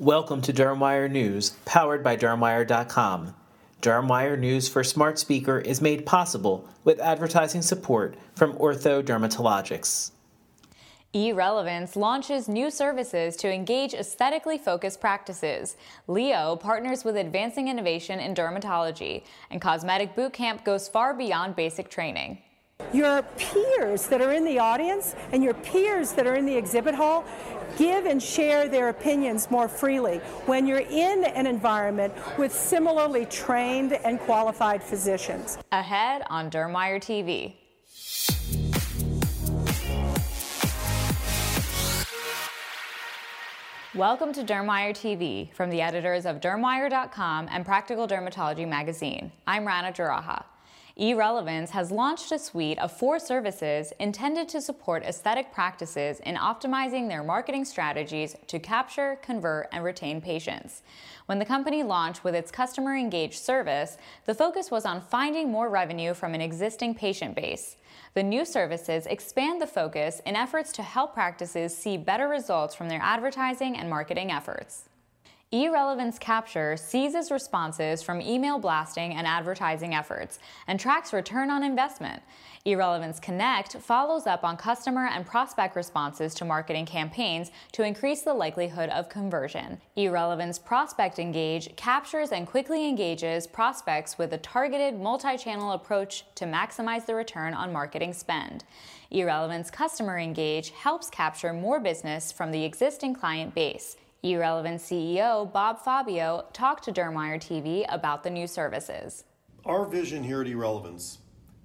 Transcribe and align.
Welcome 0.00 0.40
to 0.42 0.52
DermWire 0.54 1.10
News, 1.10 1.50
powered 1.66 2.02
by 2.02 2.16
DermWire.com. 2.16 3.34
DermWire 3.82 4.38
News 4.38 4.66
for 4.66 4.82
Smart 4.82 5.18
Speaker 5.18 5.58
is 5.58 5.82
made 5.82 6.06
possible 6.06 6.66
with 6.84 6.98
advertising 7.00 7.60
support 7.60 8.14
from 8.34 8.54
Ortho 8.54 9.02
Dermatologics. 9.02 10.12
eRelevance 11.12 11.96
launches 11.96 12.48
new 12.48 12.70
services 12.70 13.36
to 13.36 13.52
engage 13.52 13.92
aesthetically 13.92 14.56
focused 14.56 15.02
practices. 15.02 15.76
Leo 16.08 16.56
partners 16.56 17.04
with 17.04 17.18
Advancing 17.18 17.68
Innovation 17.68 18.20
in 18.20 18.34
Dermatology, 18.34 19.24
and 19.50 19.60
Cosmetic 19.60 20.16
Bootcamp 20.16 20.64
goes 20.64 20.88
far 20.88 21.12
beyond 21.12 21.56
basic 21.56 21.90
training. 21.90 22.38
Your 22.92 23.22
peers 23.36 24.06
that 24.08 24.20
are 24.20 24.32
in 24.32 24.44
the 24.44 24.58
audience 24.58 25.14
and 25.32 25.42
your 25.42 25.54
peers 25.54 26.12
that 26.12 26.26
are 26.26 26.34
in 26.34 26.46
the 26.46 26.56
exhibit 26.56 26.94
hall 26.94 27.24
give 27.78 28.04
and 28.04 28.22
share 28.22 28.68
their 28.68 28.88
opinions 28.88 29.50
more 29.50 29.68
freely 29.68 30.18
when 30.46 30.66
you're 30.66 30.78
in 30.80 31.24
an 31.24 31.46
environment 31.46 32.12
with 32.38 32.52
similarly 32.52 33.26
trained 33.26 33.92
and 33.92 34.18
qualified 34.20 34.82
physicians. 34.82 35.58
Ahead 35.72 36.22
on 36.28 36.50
Dermwire 36.50 36.98
TV. 36.98 37.54
Welcome 43.94 44.32
to 44.34 44.44
Dermwire 44.44 44.92
TV 44.92 45.52
from 45.52 45.68
the 45.68 45.80
editors 45.80 46.24
of 46.24 46.40
Dermwire.com 46.40 47.48
and 47.50 47.66
Practical 47.66 48.06
Dermatology 48.06 48.66
magazine. 48.66 49.32
I'm 49.48 49.66
Rana 49.66 49.90
Jaraha. 49.92 50.44
eRelevance 51.00 51.70
has 51.70 51.90
launched 51.90 52.30
a 52.30 52.38
suite 52.38 52.78
of 52.78 52.92
four 52.92 53.18
services 53.18 53.90
intended 53.98 54.50
to 54.50 54.60
support 54.60 55.02
aesthetic 55.02 55.50
practices 55.50 56.20
in 56.20 56.34
optimizing 56.36 57.08
their 57.08 57.24
marketing 57.24 57.64
strategies 57.64 58.36
to 58.46 58.58
capture, 58.58 59.18
convert, 59.22 59.66
and 59.72 59.82
retain 59.82 60.20
patients. 60.20 60.82
When 61.24 61.38
the 61.38 61.46
company 61.46 61.82
launched 61.82 62.22
with 62.22 62.34
its 62.34 62.50
customer 62.50 62.94
engaged 62.94 63.38
service, 63.38 63.96
the 64.26 64.34
focus 64.34 64.70
was 64.70 64.84
on 64.84 65.00
finding 65.00 65.50
more 65.50 65.70
revenue 65.70 66.12
from 66.12 66.34
an 66.34 66.42
existing 66.42 66.94
patient 66.94 67.34
base. 67.34 67.76
The 68.12 68.22
new 68.22 68.44
services 68.44 69.06
expand 69.06 69.62
the 69.62 69.66
focus 69.66 70.20
in 70.26 70.36
efforts 70.36 70.70
to 70.72 70.82
help 70.82 71.14
practices 71.14 71.74
see 71.74 71.96
better 71.96 72.28
results 72.28 72.74
from 72.74 72.90
their 72.90 73.00
advertising 73.02 73.74
and 73.74 73.88
marketing 73.88 74.30
efforts. 74.30 74.90
eRelevance 75.52 76.20
Capture 76.20 76.76
seizes 76.76 77.32
responses 77.32 78.04
from 78.04 78.22
email 78.22 78.60
blasting 78.60 79.14
and 79.14 79.26
advertising 79.26 79.92
efforts 79.92 80.38
and 80.68 80.78
tracks 80.78 81.12
return 81.12 81.50
on 81.50 81.64
investment. 81.64 82.22
eRelevance 82.64 83.20
Connect 83.20 83.72
follows 83.78 84.28
up 84.28 84.44
on 84.44 84.56
customer 84.56 85.08
and 85.08 85.26
prospect 85.26 85.74
responses 85.74 86.34
to 86.34 86.44
marketing 86.44 86.86
campaigns 86.86 87.50
to 87.72 87.82
increase 87.82 88.22
the 88.22 88.32
likelihood 88.32 88.90
of 88.90 89.08
conversion. 89.08 89.80
eRelevance 89.96 90.64
Prospect 90.64 91.18
Engage 91.18 91.74
captures 91.74 92.30
and 92.30 92.46
quickly 92.46 92.88
engages 92.88 93.48
prospects 93.48 94.18
with 94.18 94.32
a 94.32 94.38
targeted 94.38 95.00
multi 95.00 95.36
channel 95.36 95.72
approach 95.72 96.24
to 96.36 96.44
maximize 96.44 97.06
the 97.06 97.14
return 97.16 97.54
on 97.54 97.72
marketing 97.72 98.12
spend. 98.12 98.62
eRelevance 99.10 99.72
Customer 99.72 100.16
Engage 100.16 100.70
helps 100.70 101.10
capture 101.10 101.52
more 101.52 101.80
business 101.80 102.30
from 102.30 102.52
the 102.52 102.62
existing 102.62 103.14
client 103.14 103.52
base. 103.52 103.96
eRelevance 104.22 104.82
CEO 104.82 105.50
Bob 105.50 105.78
Fabio 105.78 106.44
talked 106.52 106.84
to 106.84 106.92
Dermwire 106.92 107.40
TV 107.40 107.86
about 107.88 108.22
the 108.22 108.28
new 108.28 108.46
services. 108.46 109.24
Our 109.64 109.86
vision 109.86 110.22
here 110.22 110.42
at 110.42 110.46
eRelevance 110.46 111.18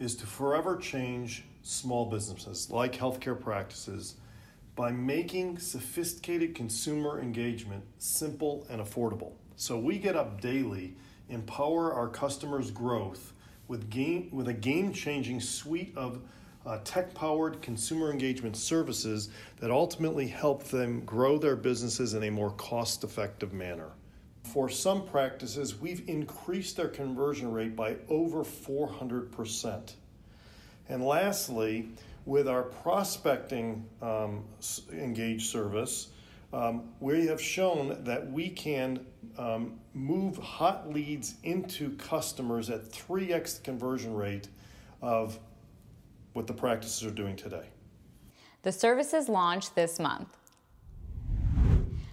is 0.00 0.16
to 0.16 0.26
forever 0.26 0.76
change 0.76 1.44
small 1.62 2.06
businesses 2.06 2.68
like 2.70 2.92
healthcare 2.92 3.40
practices 3.40 4.16
by 4.74 4.90
making 4.90 5.58
sophisticated 5.58 6.56
consumer 6.56 7.20
engagement 7.20 7.84
simple 7.98 8.66
and 8.68 8.80
affordable. 8.80 9.32
So 9.54 9.78
we 9.78 9.98
get 9.98 10.16
up 10.16 10.40
daily, 10.40 10.96
empower 11.28 11.92
our 11.92 12.08
customers' 12.08 12.72
growth 12.72 13.32
with 13.68 13.90
game 13.90 14.28
with 14.32 14.48
a 14.48 14.52
game-changing 14.52 15.40
suite 15.40 15.92
of 15.96 16.20
uh, 16.66 16.78
tech-powered 16.84 17.62
consumer 17.62 18.10
engagement 18.10 18.56
services 18.56 19.30
that 19.60 19.70
ultimately 19.70 20.26
help 20.26 20.64
them 20.64 21.00
grow 21.04 21.38
their 21.38 21.56
businesses 21.56 22.14
in 22.14 22.24
a 22.24 22.30
more 22.30 22.50
cost-effective 22.52 23.52
manner. 23.52 23.90
For 24.44 24.68
some 24.68 25.06
practices, 25.06 25.80
we've 25.80 26.08
increased 26.08 26.76
their 26.76 26.88
conversion 26.88 27.52
rate 27.52 27.76
by 27.76 27.96
over 28.08 28.42
400%. 28.42 29.92
And 30.88 31.06
lastly, 31.06 31.88
with 32.26 32.48
our 32.48 32.64
prospecting 32.64 33.86
um, 34.02 34.44
engaged 34.92 35.48
service, 35.48 36.08
um, 36.52 36.82
we 36.98 37.26
have 37.26 37.40
shown 37.40 38.02
that 38.04 38.30
we 38.30 38.48
can 38.50 39.06
um, 39.38 39.78
move 39.94 40.36
hot 40.36 40.92
leads 40.92 41.34
into 41.44 41.90
customers 41.96 42.70
at 42.70 42.90
3x 42.90 43.58
the 43.58 43.62
conversion 43.62 44.14
rate 44.14 44.48
of 45.00 45.38
what 46.32 46.46
the 46.46 46.52
practices 46.52 47.04
are 47.04 47.10
doing 47.10 47.36
today. 47.36 47.68
The 48.62 48.72
services 48.72 49.28
launch 49.28 49.74
this 49.74 49.98
month. 49.98 50.36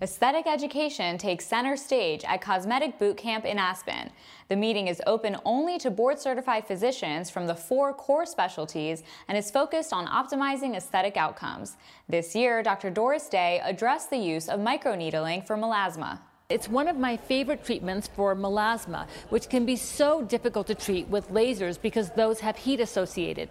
Aesthetic 0.00 0.46
education 0.46 1.18
takes 1.18 1.44
center 1.44 1.76
stage 1.76 2.22
at 2.22 2.40
Cosmetic 2.40 3.00
Bootcamp 3.00 3.44
in 3.44 3.58
Aspen. 3.58 4.10
The 4.46 4.54
meeting 4.54 4.86
is 4.86 5.02
open 5.08 5.36
only 5.44 5.76
to 5.78 5.90
board 5.90 6.20
certified 6.20 6.68
physicians 6.68 7.30
from 7.30 7.48
the 7.48 7.56
four 7.56 7.92
core 7.92 8.24
specialties 8.24 9.02
and 9.26 9.36
is 9.36 9.50
focused 9.50 9.92
on 9.92 10.06
optimizing 10.06 10.76
aesthetic 10.76 11.16
outcomes. 11.16 11.76
This 12.08 12.36
year, 12.36 12.62
Dr. 12.62 12.90
Doris 12.90 13.28
Day 13.28 13.60
addressed 13.64 14.10
the 14.10 14.18
use 14.18 14.48
of 14.48 14.60
microneedling 14.60 15.44
for 15.44 15.56
melasma. 15.56 16.20
It's 16.50 16.66
one 16.66 16.88
of 16.88 16.96
my 16.96 17.14
favorite 17.14 17.62
treatments 17.62 18.08
for 18.08 18.34
melasma, 18.34 19.06
which 19.28 19.50
can 19.50 19.66
be 19.66 19.76
so 19.76 20.22
difficult 20.22 20.66
to 20.68 20.74
treat 20.74 21.06
with 21.08 21.30
lasers 21.30 21.78
because 21.78 22.08
those 22.12 22.40
have 22.40 22.56
heat 22.56 22.80
associated. 22.80 23.50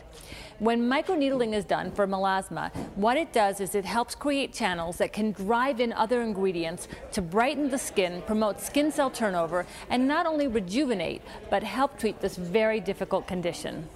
When 0.57 0.89
microneedling 0.89 1.53
is 1.53 1.63
done 1.63 1.91
for 1.91 2.07
melasma, 2.07 2.75
what 2.95 3.15
it 3.15 3.31
does 3.31 3.61
is 3.61 3.75
it 3.75 3.85
helps 3.85 4.15
create 4.15 4.51
channels 4.51 4.97
that 4.97 5.13
can 5.13 5.31
drive 5.31 5.79
in 5.79 5.93
other 5.93 6.23
ingredients 6.23 6.87
to 7.11 7.21
brighten 7.21 7.69
the 7.69 7.77
skin, 7.77 8.23
promote 8.23 8.59
skin 8.59 8.91
cell 8.91 9.11
turnover, 9.11 9.67
and 9.91 10.07
not 10.07 10.25
only 10.25 10.47
rejuvenate, 10.47 11.21
but 11.51 11.61
help 11.61 11.99
treat 11.99 12.19
this 12.19 12.35
very 12.35 12.79
difficult 12.79 13.27
condition. 13.27 13.87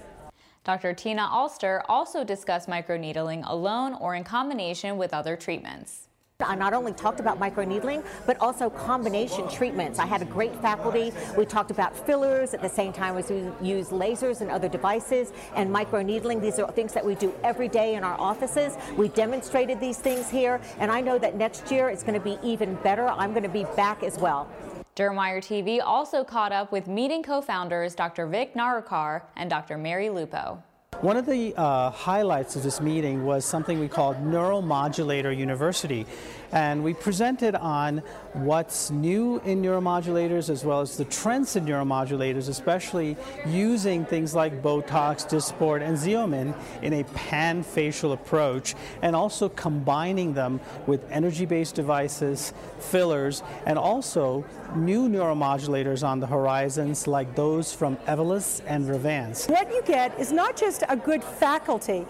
Dr. 0.62 0.94
Tina 0.94 1.22
Alster 1.22 1.82
also 1.88 2.22
discussed 2.22 2.68
microneedling 2.68 3.42
alone 3.50 3.94
or 3.94 4.14
in 4.14 4.22
combination 4.22 4.96
with 4.96 5.12
other 5.12 5.36
treatments. 5.36 6.06
I 6.42 6.54
not 6.54 6.72
only 6.72 6.92
talked 6.92 7.20
about 7.20 7.38
microneedling, 7.38 8.04
but 8.26 8.36
also 8.40 8.70
combination 8.70 9.48
treatments. 9.48 9.98
I 9.98 10.06
had 10.06 10.22
a 10.22 10.26
great 10.26 10.54
faculty. 10.56 11.12
We 11.36 11.44
talked 11.44 11.70
about 11.70 11.96
fillers 12.06 12.54
at 12.54 12.62
the 12.62 12.68
same 12.68 12.92
time 12.92 13.16
as 13.16 13.30
we 13.30 13.50
use 13.60 13.88
lasers 13.88 14.40
and 14.40 14.50
other 14.50 14.68
devices 14.68 15.32
and 15.54 15.70
microneedling. 15.70 16.40
These 16.40 16.58
are 16.58 16.70
things 16.72 16.92
that 16.92 17.04
we 17.04 17.14
do 17.14 17.34
every 17.42 17.68
day 17.68 17.94
in 17.94 18.04
our 18.04 18.18
offices. 18.20 18.76
We 18.96 19.08
demonstrated 19.08 19.80
these 19.80 19.98
things 19.98 20.30
here, 20.30 20.60
and 20.78 20.90
I 20.90 21.00
know 21.00 21.18
that 21.18 21.36
next 21.36 21.70
year 21.70 21.88
it's 21.88 22.02
going 22.02 22.18
to 22.18 22.24
be 22.24 22.38
even 22.42 22.74
better. 22.76 23.08
I'm 23.08 23.32
going 23.32 23.42
to 23.42 23.48
be 23.48 23.64
back 23.76 24.02
as 24.02 24.18
well. 24.18 24.48
Dermwire 24.94 25.38
TV 25.38 25.80
also 25.82 26.22
caught 26.22 26.52
up 26.52 26.70
with 26.70 26.86
meeting 26.86 27.22
co-founders 27.22 27.94
Dr. 27.94 28.26
Vic 28.26 28.54
Narurkar 28.54 29.22
and 29.36 29.48
Dr. 29.48 29.78
Mary 29.78 30.10
Lupo. 30.10 30.62
One 31.02 31.16
of 31.16 31.26
the 31.26 31.52
uh, 31.56 31.90
highlights 31.90 32.54
of 32.54 32.62
this 32.62 32.80
meeting 32.80 33.24
was 33.24 33.44
something 33.44 33.80
we 33.80 33.88
called 33.88 34.18
Neuromodulator 34.18 35.36
University. 35.36 36.06
And 36.52 36.84
we 36.84 36.94
presented 36.94 37.56
on 37.56 38.02
what's 38.34 38.90
new 38.92 39.40
in 39.40 39.62
neuromodulators 39.62 40.48
as 40.48 40.64
well 40.64 40.80
as 40.80 40.96
the 40.96 41.06
trends 41.06 41.56
in 41.56 41.64
neuromodulators, 41.64 42.48
especially 42.48 43.16
using 43.46 44.04
things 44.04 44.32
like 44.34 44.62
Botox, 44.62 45.26
Dysport, 45.26 45.82
and 45.82 45.96
Xeomin 45.96 46.54
in 46.82 46.92
a 46.92 47.04
pan 47.04 47.64
facial 47.64 48.12
approach, 48.12 48.76
and 49.00 49.16
also 49.16 49.48
combining 49.48 50.34
them 50.34 50.60
with 50.86 51.10
energy 51.10 51.46
based 51.46 51.74
devices, 51.74 52.52
fillers, 52.78 53.42
and 53.66 53.76
also 53.76 54.44
new 54.76 55.08
neuromodulators 55.08 56.06
on 56.06 56.20
the 56.20 56.26
horizons 56.26 57.06
like 57.06 57.34
those 57.34 57.72
from 57.72 57.96
Evolus 58.06 58.60
and 58.66 58.86
Revance. 58.86 59.48
What 59.48 59.72
you 59.72 59.82
get 59.84 60.18
is 60.20 60.32
not 60.32 60.56
just 60.56 60.84
a 60.92 60.96
good 60.96 61.24
faculty, 61.24 62.06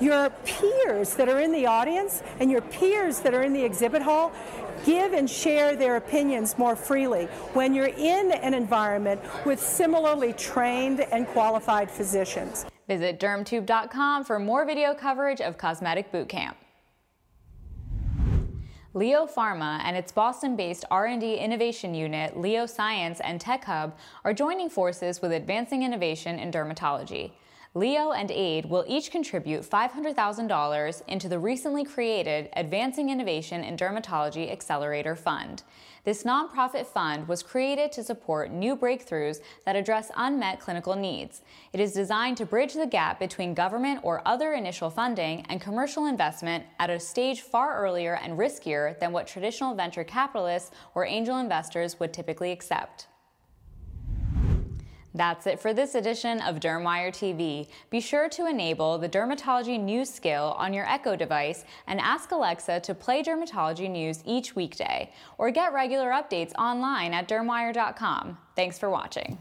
your 0.00 0.30
peers 0.44 1.14
that 1.14 1.28
are 1.28 1.38
in 1.38 1.52
the 1.52 1.64
audience 1.64 2.22
and 2.40 2.50
your 2.50 2.60
peers 2.60 3.20
that 3.20 3.34
are 3.34 3.42
in 3.42 3.52
the 3.52 3.62
exhibit 3.62 4.02
hall 4.02 4.32
give 4.84 5.12
and 5.12 5.30
share 5.30 5.76
their 5.76 5.96
opinions 5.96 6.58
more 6.58 6.74
freely 6.74 7.26
when 7.52 7.72
you're 7.72 7.94
in 7.96 8.32
an 8.32 8.52
environment 8.52 9.20
with 9.44 9.60
similarly 9.60 10.32
trained 10.32 11.00
and 11.00 11.26
qualified 11.28 11.90
physicians. 11.90 12.66
Visit 12.88 13.20
dermtube.com 13.20 14.24
for 14.24 14.40
more 14.40 14.66
video 14.66 14.92
coverage 14.92 15.40
of 15.40 15.56
Cosmetic 15.56 16.10
Bootcamp. 16.10 16.54
Leo 18.92 19.24
Pharma 19.24 19.80
and 19.84 19.96
its 19.96 20.10
Boston-based 20.10 20.84
R&D 20.90 21.36
innovation 21.36 21.94
unit, 21.94 22.36
Leo 22.36 22.66
Science 22.66 23.20
and 23.20 23.40
Tech 23.40 23.64
Hub, 23.66 23.96
are 24.24 24.34
joining 24.34 24.68
forces 24.68 25.22
with 25.22 25.30
advancing 25.30 25.84
innovation 25.84 26.40
in 26.40 26.50
dermatology. 26.50 27.30
Leo 27.72 28.10
and 28.10 28.32
Aid 28.32 28.66
will 28.66 28.84
each 28.88 29.12
contribute 29.12 29.62
$500,000 29.62 31.02
into 31.06 31.28
the 31.28 31.38
recently 31.38 31.84
created 31.84 32.48
Advancing 32.56 33.10
Innovation 33.10 33.62
in 33.62 33.76
Dermatology 33.76 34.50
Accelerator 34.50 35.14
Fund. 35.14 35.62
This 36.02 36.24
nonprofit 36.24 36.84
fund 36.86 37.28
was 37.28 37.44
created 37.44 37.92
to 37.92 38.02
support 38.02 38.50
new 38.50 38.74
breakthroughs 38.74 39.38
that 39.66 39.76
address 39.76 40.10
unmet 40.16 40.58
clinical 40.58 40.96
needs. 40.96 41.42
It 41.72 41.78
is 41.78 41.92
designed 41.92 42.38
to 42.38 42.44
bridge 42.44 42.74
the 42.74 42.88
gap 42.88 43.20
between 43.20 43.54
government 43.54 44.00
or 44.02 44.26
other 44.26 44.54
initial 44.54 44.90
funding 44.90 45.46
and 45.48 45.60
commercial 45.60 46.06
investment 46.06 46.64
at 46.80 46.90
a 46.90 46.98
stage 46.98 47.42
far 47.42 47.80
earlier 47.80 48.16
and 48.16 48.36
riskier 48.36 48.98
than 48.98 49.12
what 49.12 49.28
traditional 49.28 49.76
venture 49.76 50.02
capitalists 50.02 50.72
or 50.96 51.06
angel 51.06 51.38
investors 51.38 52.00
would 52.00 52.12
typically 52.12 52.50
accept. 52.50 53.06
That's 55.14 55.46
it 55.46 55.58
for 55.58 55.74
this 55.74 55.94
edition 55.94 56.40
of 56.40 56.60
DermWire 56.60 57.10
TV. 57.10 57.68
Be 57.90 58.00
sure 58.00 58.28
to 58.28 58.46
enable 58.46 58.98
the 58.98 59.08
dermatology 59.08 59.78
news 59.80 60.08
skill 60.08 60.54
on 60.56 60.72
your 60.72 60.88
Echo 60.88 61.16
device 61.16 61.64
and 61.86 62.00
ask 62.00 62.30
Alexa 62.30 62.80
to 62.80 62.94
play 62.94 63.22
dermatology 63.22 63.90
news 63.90 64.22
each 64.24 64.54
weekday, 64.54 65.12
or 65.38 65.50
get 65.50 65.72
regular 65.72 66.10
updates 66.10 66.52
online 66.56 67.12
at 67.12 67.28
dermwire.com. 67.28 68.38
Thanks 68.54 68.78
for 68.78 68.88
watching. 68.88 69.38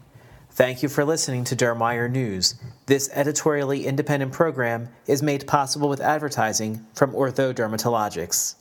Thank 0.52 0.82
you 0.82 0.90
for 0.90 1.06
listening 1.06 1.44
to 1.46 1.56
Dermwire 1.56 2.10
News. 2.10 2.56
This 2.88 3.10
editorially 3.14 3.86
independent 3.86 4.32
program 4.32 4.90
is 5.06 5.22
made 5.22 5.46
possible 5.46 5.88
with 5.88 6.02
advertising 6.02 6.86
from 6.96 7.14
Ortho 7.14 7.54
Dermatologics. 7.54 8.56